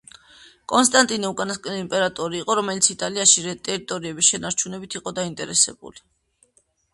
კონსტანტინე 0.71 1.27
უკანასკნელი 1.33 1.81
იმპერატორი 1.83 2.39
იყო, 2.43 2.55
რომელიც 2.61 2.89
იტალიაში 2.95 3.45
ტერიტორიების 3.69 4.31
შენარჩუნებით 4.33 4.99
იყო 5.03 5.15
დაინტერესებული. 5.21 6.05